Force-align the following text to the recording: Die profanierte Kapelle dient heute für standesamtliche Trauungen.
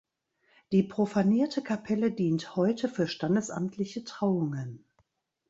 Die 0.71 0.81
profanierte 0.81 1.61
Kapelle 1.61 2.11
dient 2.11 2.55
heute 2.55 2.89
für 2.89 3.07
standesamtliche 3.07 4.03
Trauungen. 4.03 4.83